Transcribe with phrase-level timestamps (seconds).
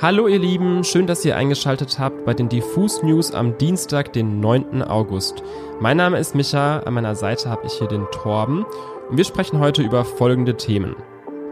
[0.00, 4.38] Hallo ihr Lieben, schön, dass ihr eingeschaltet habt bei den Diffus News am Dienstag, den
[4.38, 4.80] 9.
[4.84, 5.42] August.
[5.80, 8.64] Mein Name ist Micha, an meiner Seite habe ich hier den Torben
[9.10, 10.94] und wir sprechen heute über folgende Themen.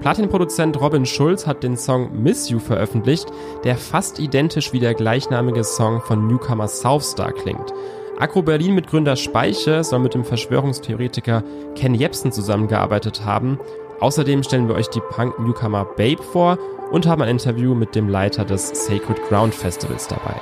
[0.01, 3.27] Platin-Produzent Robin Schulz hat den Song Miss You veröffentlicht,
[3.65, 7.75] der fast identisch wie der gleichnamige Song von Newcomer Southstar klingt.
[8.17, 11.43] Agro Berlin mit Gründer Speiche soll mit dem Verschwörungstheoretiker
[11.75, 13.59] Ken Jebsen zusammengearbeitet haben.
[13.99, 16.59] Außerdem stellen wir euch die Punk-Newcomer Babe vor
[16.93, 20.37] und haben ein Interview mit dem Leiter des Sacred Ground Festivals dabei.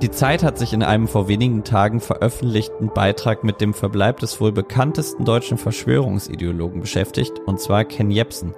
[0.00, 4.40] Die Zeit hat sich in einem vor wenigen Tagen veröffentlichten Beitrag mit dem Verbleib des
[4.40, 8.54] wohl bekanntesten deutschen Verschwörungsideologen beschäftigt, und zwar Ken Jebsen.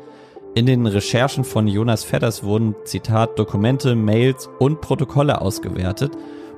[0.56, 6.12] In den Recherchen von Jonas Fedders wurden, Zitat, Dokumente, Mails und Protokolle ausgewertet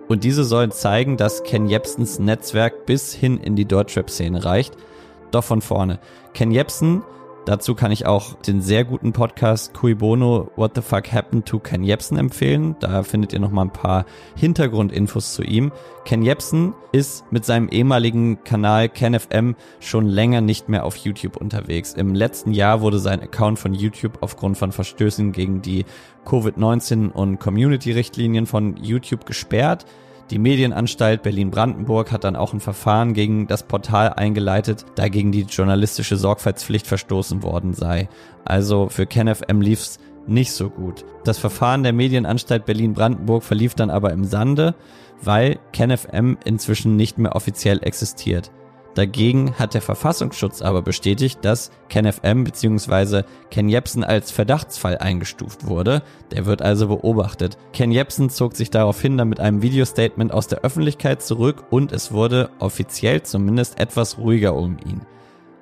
[0.06, 4.74] und diese sollen zeigen, dass Ken Jebsens Netzwerk bis hin in die Deutschrap-Szene reicht.
[5.30, 5.98] Doch von vorne.
[6.34, 7.04] Ken Jebsen,
[7.46, 11.58] dazu kann ich auch den sehr guten Podcast Cui Bono What the Fuck Happened to
[11.58, 12.76] Ken Jebsen empfehlen.
[12.80, 15.72] Da findet ihr nochmal ein paar Hintergrundinfos zu ihm.
[16.04, 21.94] Ken Jebsen ist mit seinem ehemaligen Kanal KenFM schon länger nicht mehr auf YouTube unterwegs.
[21.94, 25.86] Im letzten Jahr wurde sein Account von YouTube aufgrund von Verstößen gegen die
[26.26, 29.86] Covid-19 und Community-Richtlinien von YouTube gesperrt.
[30.30, 35.42] Die Medienanstalt Berlin-Brandenburg hat dann auch ein Verfahren gegen das Portal eingeleitet, da gegen die
[35.42, 38.08] journalistische Sorgfaltspflicht verstoßen worden sei.
[38.44, 41.04] Also für KenFM lief's nicht so gut.
[41.22, 44.74] Das Verfahren der Medienanstalt Berlin-Brandenburg verlief dann aber im Sande,
[45.22, 48.50] weil KenFM inzwischen nicht mehr offiziell existiert.
[48.96, 53.24] Dagegen hat der Verfassungsschutz aber bestätigt, dass KenFM bzw.
[53.50, 56.02] Ken Jebsen als Verdachtsfall eingestuft wurde.
[56.30, 57.58] Der wird also beobachtet.
[57.74, 62.10] Ken Jebsen zog sich daraufhin dann mit einem Videostatement aus der Öffentlichkeit zurück und es
[62.10, 65.02] wurde offiziell zumindest etwas ruhiger um ihn.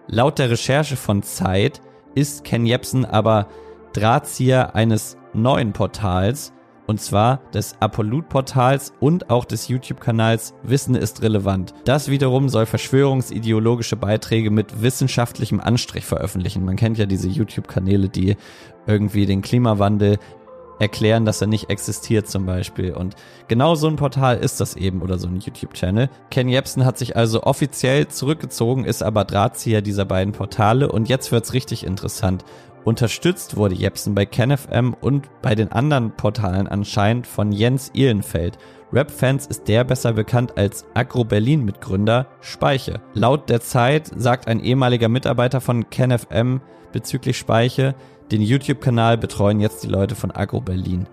[0.07, 1.81] Laut der Recherche von Zeit
[2.15, 3.49] ist Ken Jebsen aber
[3.95, 6.53] Drahtzieher eines neuen Portals,
[6.87, 11.75] und zwar des Apollut-Portals und auch des YouTube-Kanals Wissen ist relevant.
[11.85, 16.65] Das wiederum soll verschwörungsideologische Beiträge mit wissenschaftlichem Anstrich veröffentlichen.
[16.65, 18.37] Man kennt ja diese YouTube-Kanäle, die
[18.87, 20.19] irgendwie den Klimawandel
[20.79, 22.93] erklären, dass er nicht existiert zum Beispiel.
[22.93, 23.15] Und
[23.49, 26.11] genau so ein Portal ist das eben oder so ein YouTube-Channel.
[26.31, 31.33] Ken Jebsen hat sich also offiziell zurückgezogen, ist aber Drahtzieher dieser beiden Portale und jetzt
[31.33, 32.45] wird's richtig interessant.
[32.85, 38.59] Unterstützt wurde Jepsen bei KenFM und bei den anderen Portalen anscheinend von Jens Ihlenfeld.
[38.93, 43.01] Rap-Fans ist der besser bekannt als Agro Berlin Mitgründer Speiche.
[43.15, 46.61] Laut der Zeit sagt ein ehemaliger Mitarbeiter von KenFM
[46.93, 47.95] bezüglich Speiche,
[48.31, 51.07] den YouTube-Kanal betreuen jetzt die Leute von Agro Berlin.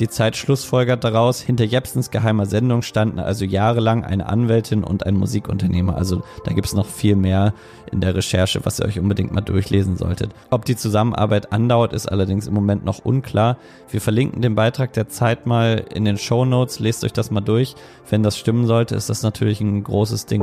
[0.00, 5.14] Die Zeit schlussfolgert daraus, hinter Jepsens geheimer Sendung standen also jahrelang eine Anwältin und ein
[5.14, 5.94] Musikunternehmer.
[5.94, 7.52] Also da gibt es noch viel mehr
[7.92, 10.30] in der Recherche, was ihr euch unbedingt mal durchlesen solltet.
[10.48, 13.58] Ob die Zusammenarbeit andauert, ist allerdings im Moment noch unklar.
[13.90, 16.78] Wir verlinken den Beitrag der Zeit mal in den Show Notes.
[16.78, 17.74] Lest euch das mal durch.
[18.08, 20.42] Wenn das stimmen sollte, ist das natürlich ein großes Ding.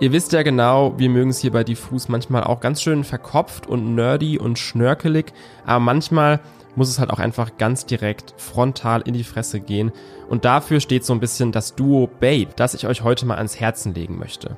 [0.00, 3.66] Ihr wisst ja genau, wir mögen es hier bei Diffus manchmal auch ganz schön verkopft
[3.66, 5.32] und nerdy und schnörkelig,
[5.64, 6.40] aber manchmal
[6.76, 9.92] muss es halt auch einfach ganz direkt frontal in die Fresse gehen.
[10.28, 13.60] Und dafür steht so ein bisschen das Duo Babe, das ich euch heute mal ans
[13.60, 14.56] Herzen legen möchte.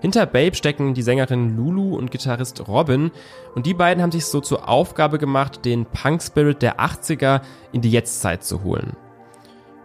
[0.00, 3.12] Hinter Babe stecken die Sängerin Lulu und Gitarrist Robin
[3.54, 7.90] und die beiden haben sich so zur Aufgabe gemacht, den Punk-Spirit der 80er in die
[7.92, 8.96] Jetztzeit zu holen.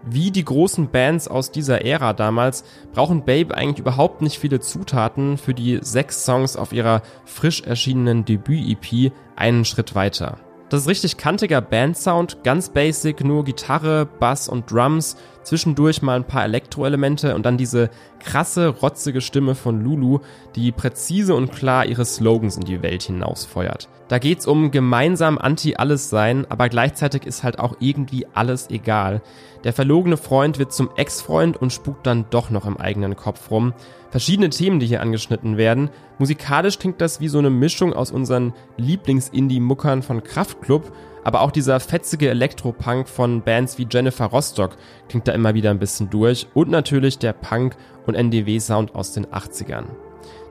[0.10, 2.64] Wie die großen Bands aus dieser Ära damals
[2.94, 8.26] brauchen Babe eigentlich überhaupt nicht viele Zutaten für die sechs Songs auf ihrer frisch erschienenen
[8.26, 10.40] Debüt-EP einen Schritt weiter.
[10.70, 15.16] Das ist richtig kantiger Bandsound, ganz basic, nur Gitarre, Bass und Drums,
[15.48, 20.20] zwischendurch mal ein paar Elektroelemente und dann diese krasse, rotzige Stimme von Lulu,
[20.56, 23.88] die präzise und klar ihre Slogans in die Welt hinausfeuert.
[24.10, 29.22] Da geht's um gemeinsam anti-alles sein, aber gleichzeitig ist halt auch irgendwie alles egal.
[29.64, 33.74] Der verlogene Freund wird zum Ex-Freund und spukt dann doch noch im eigenen Kopf rum.
[34.12, 35.90] Verschiedene Themen, die hier angeschnitten werden.
[36.20, 40.92] Musikalisch klingt das wie so eine Mischung aus unseren Lieblings-Indie-Muckern von Kraftklub,
[41.28, 44.78] aber auch dieser fetzige Elektropunk von Bands wie Jennifer Rostock
[45.10, 47.76] klingt da immer wieder ein bisschen durch und natürlich der Punk-
[48.06, 49.88] und NDW-Sound aus den 80ern.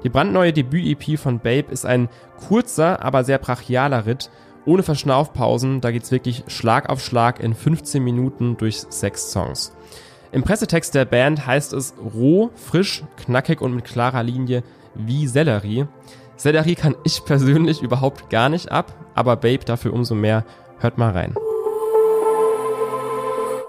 [0.04, 2.10] Die brandneue Debüt-EP von Babe ist ein
[2.46, 4.28] kurzer, aber sehr brachialer Ritt,
[4.66, 9.74] ohne Verschnaufpausen, da geht's wirklich Schlag auf Schlag in 15 Minuten durch sechs Songs.
[10.30, 14.62] Im Pressetext der Band heißt es roh, frisch, knackig und mit klarer Linie
[14.94, 15.86] wie Sellerie.
[16.36, 20.44] Sellerie kann ich persönlich überhaupt gar nicht ab, aber Babe dafür umso mehr.
[20.78, 21.34] Hört mal rein.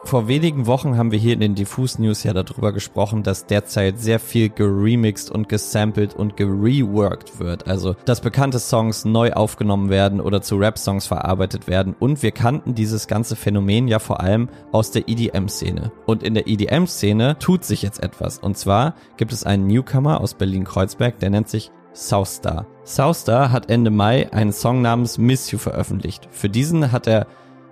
[0.08, 4.00] Vor wenigen Wochen haben wir hier in den Diffus News ja darüber gesprochen, dass derzeit
[4.00, 7.68] sehr viel geremixed und gesampled und gereworked wird.
[7.68, 11.94] Also, dass bekannte Songs neu aufgenommen werden oder zu Rap-Songs verarbeitet werden.
[12.00, 15.92] Und wir kannten dieses ganze Phänomen ja vor allem aus der EDM-Szene.
[16.06, 18.40] Und in der EDM-Szene tut sich jetzt etwas.
[18.40, 22.68] Und zwar gibt es einen Newcomer aus Berlin-Kreuzberg, der nennt sich Southstar.
[22.84, 26.28] Southstar hat Ende Mai einen Song namens Miss You veröffentlicht.
[26.32, 27.26] Für diesen hat er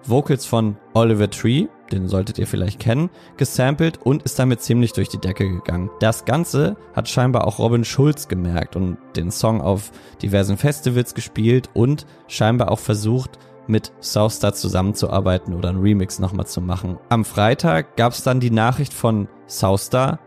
[0.04, 5.10] Vocals von Oliver Tree, den solltet ihr vielleicht kennen, gesampelt und ist damit ziemlich durch
[5.10, 5.92] die Decke gegangen.
[6.00, 9.92] Das Ganze hat scheinbar auch Robin Schulz gemerkt und den Song auf
[10.24, 13.38] diversen Festivals gespielt und scheinbar auch versucht,
[13.68, 16.98] mit Southstar zusammenzuarbeiten oder einen Remix nochmal zu machen.
[17.10, 20.20] Am Freitag gab es dann die Nachricht von Southstar,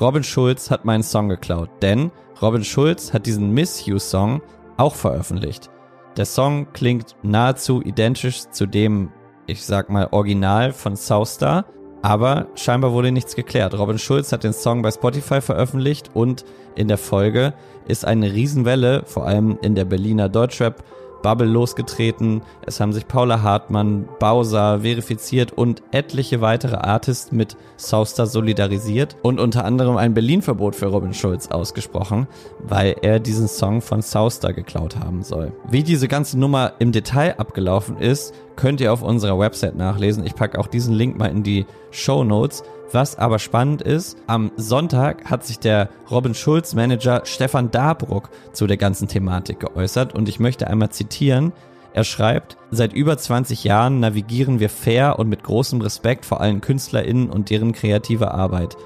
[0.00, 2.10] Robin Schulz hat meinen Song geklaut, denn
[2.44, 4.42] Robin Schulz hat diesen Miss You Song
[4.76, 5.70] auch veröffentlicht.
[6.18, 9.10] Der Song klingt nahezu identisch zu dem,
[9.46, 11.64] ich sag mal, Original von Southstar,
[12.02, 13.72] aber scheinbar wurde nichts geklärt.
[13.78, 16.44] Robin Schulz hat den Song bei Spotify veröffentlicht und
[16.74, 17.54] in der Folge
[17.88, 20.84] ist eine Riesenwelle, vor allem in der Berliner Deutschrap
[21.24, 22.42] Bubble losgetreten.
[22.66, 29.40] Es haben sich Paula Hartmann, Bowser verifiziert und etliche weitere Artists mit Southstar solidarisiert und
[29.40, 32.28] unter anderem ein Berlin-Verbot für Robin Schulz ausgesprochen,
[32.60, 35.52] weil er diesen Song von Southstar geklaut haben soll.
[35.68, 40.24] Wie diese ganze Nummer im Detail abgelaufen ist, könnt ihr auf unserer Website nachlesen.
[40.24, 42.62] Ich packe auch diesen Link mal in die Show Notes.
[42.92, 48.66] Was aber spannend ist, am Sonntag hat sich der Robin Schulz Manager Stefan Dabruck zu
[48.66, 51.52] der ganzen Thematik geäußert und ich möchte einmal zitieren.
[51.92, 56.60] Er schreibt, seit über 20 Jahren navigieren wir fair und mit großem Respekt vor allen
[56.60, 58.76] KünstlerInnen und deren kreative Arbeit.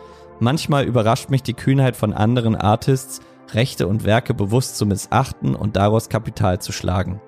[0.41, 3.21] Manchmal überrascht mich die Kühnheit von anderen Artists,
[3.53, 7.21] Rechte und Werke bewusst zu missachten und daraus Kapital zu schlagen.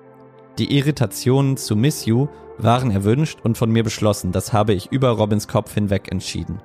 [0.57, 2.27] Die Irritationen zu Miss You
[2.57, 6.61] waren erwünscht und von mir beschlossen, das habe ich über Robins Kopf hinweg entschieden.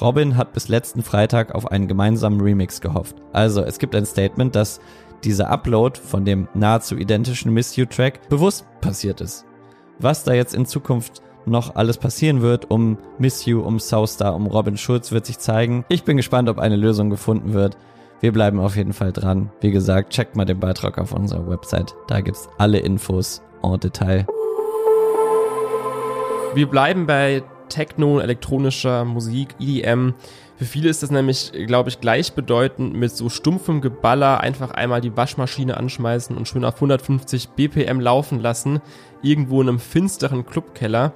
[0.00, 3.16] Robin hat bis letzten Freitag auf einen gemeinsamen Remix gehofft.
[3.32, 4.80] Also, es gibt ein Statement, dass
[5.22, 9.44] dieser Upload von dem nahezu identischen Miss You Track bewusst passiert ist.
[9.98, 14.46] Was da jetzt in Zukunft noch alles passieren wird um Miss You, um Southstar, um
[14.46, 15.84] Robin Schulz wird sich zeigen.
[15.88, 17.76] Ich bin gespannt, ob eine Lösung gefunden wird.
[18.22, 19.50] Wir bleiben auf jeden Fall dran.
[19.62, 21.92] Wie gesagt, checkt mal den Beitrag auf unserer Website.
[22.06, 24.26] Da gibt's alle Infos en Detail.
[26.54, 30.14] Wir bleiben bei Techno, elektronischer Musik, EDM.
[30.54, 35.16] Für viele ist das nämlich, glaube ich, gleichbedeutend mit so stumpfem Geballer einfach einmal die
[35.16, 38.80] Waschmaschine anschmeißen und schön auf 150 BPM laufen lassen,
[39.22, 41.12] irgendwo in einem finsteren Clubkeller.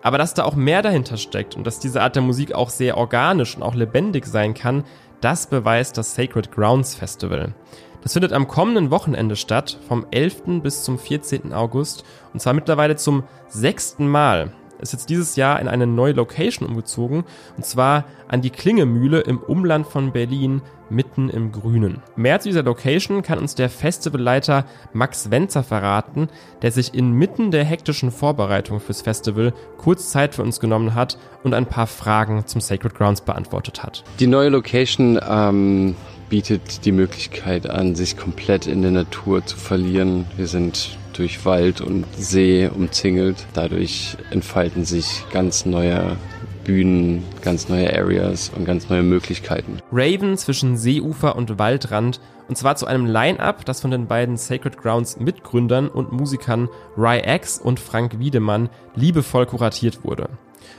[0.00, 2.96] Aber dass da auch mehr dahinter steckt und dass diese Art der Musik auch sehr
[2.96, 4.84] organisch und auch lebendig sein kann,
[5.20, 7.54] das beweist das Sacred Grounds Festival.
[8.02, 10.62] Das findet am kommenden Wochenende statt, vom 11.
[10.62, 11.52] bis zum 14.
[11.52, 16.68] August, und zwar mittlerweile zum sechsten Mal ist jetzt dieses Jahr in eine neue Location
[16.68, 17.24] umgezogen,
[17.56, 22.02] und zwar an die Klingemühle im Umland von Berlin, mitten im Grünen.
[22.14, 26.28] Mehr zu dieser Location kann uns der Festivalleiter Max Wenzer verraten,
[26.62, 31.54] der sich inmitten der hektischen Vorbereitung fürs Festival kurz Zeit für uns genommen hat und
[31.54, 34.04] ein paar Fragen zum Sacred Grounds beantwortet hat.
[34.20, 35.96] Die neue Location ähm,
[36.28, 40.26] bietet die Möglichkeit an, sich komplett in der Natur zu verlieren.
[40.36, 43.36] Wir sind durch Wald und See umzingelt.
[43.54, 46.16] Dadurch entfalten sich ganz neue
[46.64, 49.78] Bühnen, ganz neue Areas und ganz neue Möglichkeiten.
[49.92, 54.76] Raven zwischen Seeufer und Waldrand und zwar zu einem Line-Up, das von den beiden Sacred
[54.76, 60.28] Grounds Mitgründern und Musikern Ry X und Frank Wiedemann liebevoll kuratiert wurde.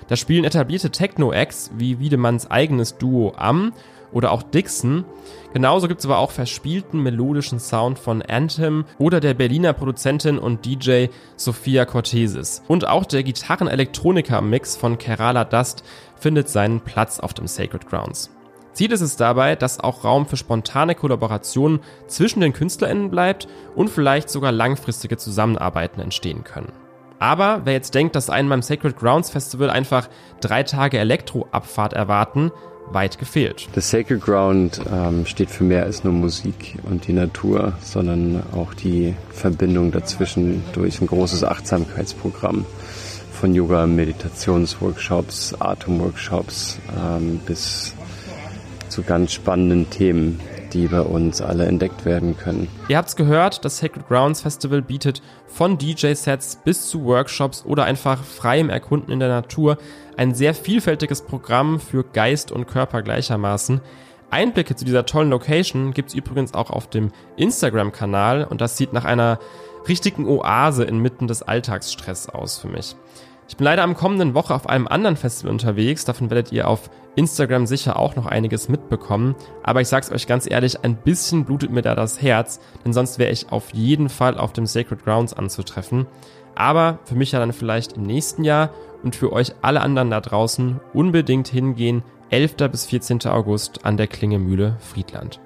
[0.07, 3.73] Da spielen etablierte Techno-Acts wie Wiedemanns eigenes Duo Am
[4.11, 5.05] oder auch Dixon.
[5.53, 10.65] Genauso gibt es aber auch verspielten melodischen Sound von Anthem oder der Berliner Produzentin und
[10.65, 12.61] DJ Sophia Cortesis.
[12.67, 15.83] Und auch der Gitarren-Elektronika-Mix von Kerala Dust
[16.15, 18.31] findet seinen Platz auf dem Sacred Grounds.
[18.73, 23.89] Ziel ist es dabei, dass auch Raum für spontane Kollaborationen zwischen den KünstlerInnen bleibt und
[23.89, 26.71] vielleicht sogar langfristige Zusammenarbeiten entstehen können.
[27.17, 30.07] Aber wer jetzt denkt, dass einen beim Sacred Grounds Festival einfach
[30.41, 32.51] drei Tage Elektroabfahrt erwarten,
[32.91, 33.67] weit gefehlt.
[33.73, 38.73] Das Sacred Ground ähm, steht für mehr als nur Musik und die Natur, sondern auch
[38.73, 42.65] die Verbindung dazwischen durch ein großes Achtsamkeitsprogramm
[43.31, 47.93] von Yoga, Meditationsworkshops, Atemworkshops ähm, bis
[48.89, 50.39] zu ganz spannenden Themen
[50.73, 52.67] die bei uns alle entdeckt werden können.
[52.87, 58.23] Ihr habt's gehört, das Sacred Grounds Festival bietet von DJ-Sets bis zu Workshops oder einfach
[58.23, 59.77] freiem Erkunden in der Natur
[60.17, 63.81] ein sehr vielfältiges Programm für Geist und Körper gleichermaßen.
[64.29, 69.05] Einblicke zu dieser tollen Location gibt's übrigens auch auf dem Instagram-Kanal und das sieht nach
[69.05, 69.39] einer
[69.87, 72.95] richtigen Oase inmitten des Alltagsstress aus für mich.
[73.47, 76.89] Ich bin leider am kommenden Woche auf einem anderen Festival unterwegs, davon werdet ihr auf
[77.17, 81.71] Instagram sicher auch noch einiges mitbekommen, aber ich sag's euch ganz ehrlich, ein bisschen blutet
[81.71, 85.33] mir da das Herz, denn sonst wäre ich auf jeden Fall auf dem Sacred Grounds
[85.33, 86.05] anzutreffen.
[86.55, 88.69] Aber für mich ja dann vielleicht im nächsten Jahr
[89.03, 92.55] und für euch alle anderen da draußen unbedingt hingehen, 11.
[92.71, 93.25] bis 14.
[93.25, 95.39] August an der Klingemühle Friedland.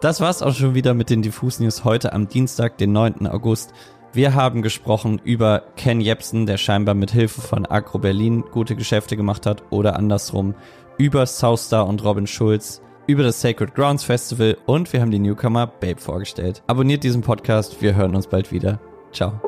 [0.00, 3.26] Das war's auch schon wieder mit den Diffus News heute am Dienstag, den 9.
[3.26, 3.72] August.
[4.16, 9.14] Wir haben gesprochen über Ken Jebsen, der scheinbar mit Hilfe von Agro Berlin gute Geschäfte
[9.14, 10.54] gemacht hat oder andersrum,
[10.96, 15.66] über Southstar und Robin Schulz, über das Sacred Grounds Festival und wir haben die Newcomer
[15.66, 16.62] Babe vorgestellt.
[16.66, 18.80] Abonniert diesen Podcast, wir hören uns bald wieder.
[19.12, 19.38] Ciao.